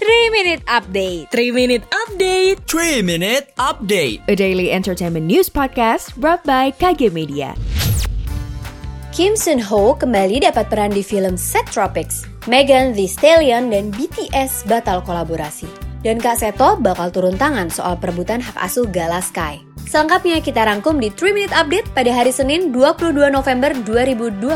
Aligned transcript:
3 0.00 0.32
Minute 0.32 0.64
Update 0.64 1.28
3 1.28 1.52
Minute 1.52 1.84
Update 1.92 2.64
3 2.64 3.04
Minute 3.04 3.52
Update 3.60 4.24
A 4.24 4.32
daily 4.32 4.72
entertainment 4.72 5.28
news 5.28 5.52
podcast 5.52 6.16
brought 6.16 6.40
by 6.48 6.72
KG 6.72 7.12
Media 7.12 7.52
Kim 9.12 9.36
Sun 9.36 9.60
Ho 9.60 9.92
kembali 9.92 10.40
dapat 10.40 10.72
peran 10.72 10.96
di 10.96 11.04
film 11.04 11.36
Set 11.36 11.68
Tropics. 11.68 12.24
Megan 12.48 12.96
Thee 12.96 13.12
Stallion 13.12 13.68
dan 13.68 13.92
BTS 13.92 14.64
batal 14.64 15.04
kolaborasi. 15.04 15.68
Dan 16.00 16.16
Kak 16.16 16.40
Seto 16.40 16.80
bakal 16.80 17.12
turun 17.12 17.36
tangan 17.36 17.68
soal 17.68 18.00
perebutan 18.00 18.40
hak 18.40 18.56
asuh 18.56 18.88
Gala 18.88 19.20
Sky. 19.20 19.60
Selengkapnya 19.84 20.40
kita 20.40 20.64
rangkum 20.64 20.96
di 20.96 21.12
3 21.12 21.36
Minute 21.36 21.52
Update 21.52 21.92
pada 21.92 22.08
hari 22.08 22.32
Senin 22.32 22.72
22 22.72 23.28
November 23.28 23.76
2021. 23.84 24.48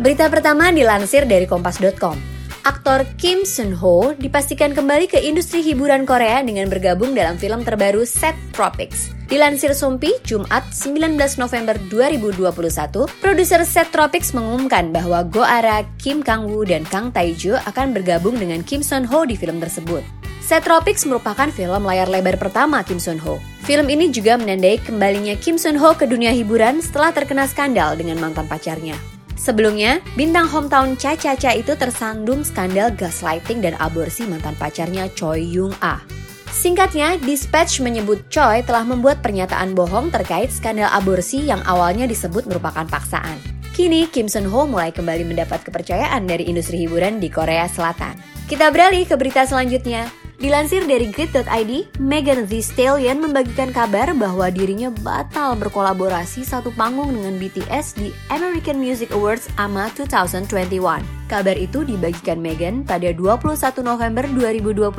Berita 0.00 0.32
pertama 0.32 0.72
dilansir 0.72 1.28
dari 1.28 1.44
kompas.com. 1.44 2.33
Aktor 2.64 3.04
Kim 3.20 3.44
Sun 3.44 3.76
Ho 3.76 4.16
dipastikan 4.16 4.72
kembali 4.72 5.04
ke 5.04 5.20
industri 5.20 5.60
hiburan 5.60 6.08
Korea 6.08 6.40
dengan 6.40 6.72
bergabung 6.72 7.12
dalam 7.12 7.36
film 7.36 7.60
terbaru 7.60 8.08
Set 8.08 8.32
Tropics. 8.56 9.12
Dilansir 9.28 9.76
Sumpi, 9.76 10.16
Jumat 10.24 10.72
19 10.72 11.12
November 11.36 11.76
2021, 11.92 13.04
produser 13.20 13.60
Set 13.68 13.92
Tropics 13.92 14.32
mengumumkan 14.32 14.96
bahwa 14.96 15.20
Go 15.28 15.44
Ara, 15.44 15.84
Kim 16.00 16.24
Kang 16.24 16.48
Woo, 16.48 16.64
dan 16.64 16.88
Kang 16.88 17.12
Taejo 17.12 17.60
akan 17.68 17.92
bergabung 17.92 18.40
dengan 18.40 18.64
Kim 18.64 18.80
Sun 18.80 19.04
Ho 19.12 19.28
di 19.28 19.36
film 19.36 19.60
tersebut. 19.60 20.00
Set 20.40 20.64
Tropics 20.64 21.04
merupakan 21.04 21.52
film 21.52 21.84
layar 21.84 22.08
lebar 22.08 22.40
pertama 22.40 22.80
Kim 22.80 22.96
Sun 22.96 23.20
Ho. 23.28 23.44
Film 23.68 23.92
ini 23.92 24.08
juga 24.08 24.40
menandai 24.40 24.80
kembalinya 24.80 25.36
Kim 25.36 25.60
Sun 25.60 25.76
Ho 25.76 25.92
ke 25.92 26.08
dunia 26.08 26.32
hiburan 26.32 26.80
setelah 26.80 27.12
terkena 27.12 27.44
skandal 27.44 27.92
dengan 28.00 28.16
mantan 28.24 28.48
pacarnya. 28.48 28.96
Sebelumnya, 29.44 30.00
bintang 30.16 30.48
hometown 30.48 30.96
Cha 30.96 31.12
Cha 31.20 31.36
Cha 31.36 31.52
itu 31.52 31.76
tersandung 31.76 32.40
skandal 32.40 32.88
gaslighting 32.96 33.60
dan 33.60 33.76
aborsi 33.76 34.24
mantan 34.24 34.56
pacarnya 34.56 35.04
Choi 35.12 35.44
Yung 35.44 35.76
Ah. 35.84 36.00
Singkatnya, 36.48 37.20
Dispatch 37.20 37.84
menyebut 37.84 38.24
Choi 38.32 38.64
telah 38.64 38.88
membuat 38.88 39.20
pernyataan 39.20 39.76
bohong 39.76 40.08
terkait 40.08 40.48
skandal 40.48 40.88
aborsi 40.88 41.44
yang 41.44 41.60
awalnya 41.68 42.08
disebut 42.08 42.48
merupakan 42.48 42.88
paksaan. 42.88 43.36
Kini, 43.76 44.08
Kim 44.08 44.32
Sun 44.32 44.48
Ho 44.48 44.64
mulai 44.64 44.96
kembali 44.96 45.28
mendapat 45.28 45.60
kepercayaan 45.60 46.24
dari 46.24 46.48
industri 46.48 46.80
hiburan 46.80 47.20
di 47.20 47.28
Korea 47.28 47.68
Selatan. 47.68 48.16
Kita 48.48 48.72
beralih 48.72 49.04
ke 49.04 49.12
berita 49.20 49.44
selanjutnya. 49.44 50.23
Dilansir 50.44 50.84
dari 50.84 51.08
Grid.id, 51.08 51.96
Megan 51.96 52.44
Thee 52.44 52.60
Stallion 52.60 53.16
membagikan 53.16 53.72
kabar 53.72 54.12
bahwa 54.12 54.52
dirinya 54.52 54.92
batal 55.00 55.56
berkolaborasi 55.56 56.44
satu 56.44 56.68
panggung 56.76 57.16
dengan 57.16 57.40
BTS 57.40 57.96
di 57.96 58.12
American 58.28 58.76
Music 58.76 59.08
Awards 59.16 59.48
AMA 59.56 59.88
2021. 59.96 61.00
Kabar 61.32 61.56
itu 61.56 61.88
dibagikan 61.88 62.44
Megan 62.44 62.84
pada 62.84 63.08
21 63.16 63.56
November 63.80 64.28
2021 64.36 64.92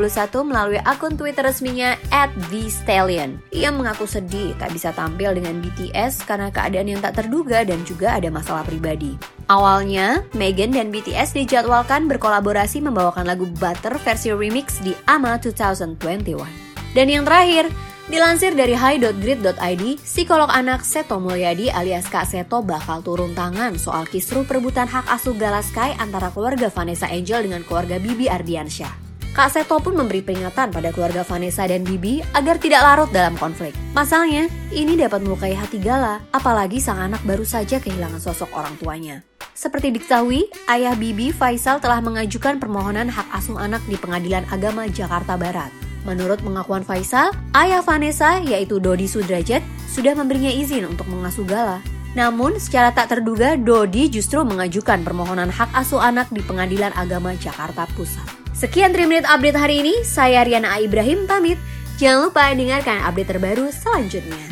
melalui 0.50 0.82
akun 0.82 1.14
Twitter 1.14 1.46
resminya 1.46 1.94
@thestallion. 2.50 3.38
Ia 3.54 3.70
mengaku 3.70 4.09
sedih 4.09 4.58
tak 4.58 4.74
bisa 4.74 4.98
tampil 4.98 5.38
dengan 5.38 5.62
BTS 5.62 6.26
karena 6.26 6.50
keadaan 6.50 6.90
yang 6.90 7.06
tak 7.06 7.22
terduga 7.22 7.62
dan 7.62 7.86
juga 7.86 8.18
ada 8.18 8.34
masalah 8.34 8.66
pribadi. 8.66 9.14
Awalnya, 9.46 10.26
Megan 10.34 10.74
dan 10.74 10.90
BTS 10.90 11.38
dijadwalkan 11.38 12.10
berkolaborasi 12.10 12.82
membawakan 12.82 13.30
lagu 13.30 13.46
Butter 13.46 13.94
versi 14.02 14.34
remix 14.34 14.82
di 14.82 14.98
AMA 15.06 15.38
2021. 15.38 16.34
Dan 16.98 17.06
yang 17.14 17.30
terakhir, 17.30 17.70
dilansir 18.10 18.58
dari 18.58 18.74
high.grid.id, 18.74 20.02
psikolog 20.02 20.50
anak 20.50 20.82
Seto 20.82 21.22
Mulyadi 21.22 21.70
alias 21.70 22.10
Kak 22.10 22.26
Seto 22.26 22.66
bakal 22.66 23.06
turun 23.06 23.38
tangan 23.38 23.78
soal 23.78 24.10
kisruh 24.10 24.50
perebutan 24.50 24.90
hak 24.90 25.06
asuh 25.14 25.38
Galaskai 25.38 25.94
antara 26.02 26.34
keluarga 26.34 26.74
Vanessa 26.74 27.06
Angel 27.06 27.46
dengan 27.46 27.62
keluarga 27.62 28.02
Bibi 28.02 28.26
Ardiansyah. 28.26 29.06
Kak 29.36 29.52
Seto 29.54 29.78
pun 29.78 29.94
memberi 29.94 30.26
peringatan 30.26 30.74
pada 30.74 30.90
keluarga 30.90 31.22
Vanessa 31.22 31.70
dan 31.70 31.86
Bibi 31.86 32.24
agar 32.34 32.58
tidak 32.58 32.82
larut 32.82 33.12
dalam 33.14 33.38
konflik. 33.38 33.78
Masalahnya, 33.94 34.50
ini 34.74 34.98
dapat 34.98 35.22
melukai 35.22 35.54
hati 35.54 35.78
Gala, 35.78 36.24
apalagi 36.34 36.81
sang 36.81 36.98
anak 36.98 37.22
baru 37.28 37.46
saja 37.46 37.78
kehilangan 37.78 38.24
sosok 38.24 38.50
orang 38.56 38.74
tuanya. 38.80 39.34
Seperti 39.56 39.88
diketahui, 39.96 40.52
ayah 40.68 41.00
Bibi 41.00 41.32
Faisal 41.32 41.80
telah 41.80 42.04
mengajukan 42.04 42.60
permohonan 42.60 43.08
hak 43.08 43.24
asuh 43.32 43.56
anak 43.56 43.80
di 43.88 43.96
Pengadilan 43.96 44.44
Agama 44.52 44.84
Jakarta 44.92 45.40
Barat. 45.40 45.72
Menurut 46.04 46.44
pengakuan 46.44 46.84
Faisal, 46.84 47.32
ayah 47.56 47.80
Vanessa 47.80 48.44
yaitu 48.44 48.84
Dodi 48.84 49.08
Sudrajat 49.08 49.64
sudah 49.88 50.12
memberinya 50.12 50.52
izin 50.52 50.84
untuk 50.84 51.08
mengasuh 51.08 51.48
Gala. 51.48 51.80
Namun, 52.20 52.60
secara 52.60 52.92
tak 52.92 53.16
terduga, 53.16 53.56
Dodi 53.56 54.12
justru 54.12 54.44
mengajukan 54.44 55.08
permohonan 55.08 55.48
hak 55.48 55.72
asuh 55.72 56.04
anak 56.04 56.28
di 56.36 56.44
Pengadilan 56.44 56.92
Agama 56.92 57.32
Jakarta 57.40 57.88
Pusat. 57.96 58.28
Sekian 58.52 58.92
3 58.92 59.08
Minute 59.08 59.28
Update 59.32 59.56
hari 59.56 59.80
ini, 59.80 60.04
saya 60.04 60.44
Riana 60.44 60.76
A. 60.76 60.84
Ibrahim 60.84 61.32
pamit. 61.32 61.56
Jangan 61.96 62.28
lupa 62.28 62.52
dengarkan 62.52 63.08
update 63.08 63.32
terbaru 63.32 63.72
selanjutnya. 63.72 64.52